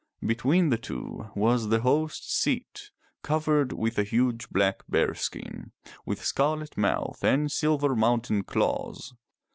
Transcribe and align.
Between 0.25 0.69
the 0.71 0.79
two 0.79 1.29
was 1.35 1.69
the 1.69 1.81
host's 1.81 2.33
seat, 2.33 2.89
covered 3.21 3.71
with 3.71 3.99
a 3.99 4.03
huge 4.03 4.49
black 4.49 4.81
bearskin, 4.89 5.73
with 6.07 6.25
scarlet 6.25 6.75
mouth 6.75 7.23
and 7.23 7.51
silver 7.51 7.95
mounted 7.95 8.47
claws. 8.47 9.13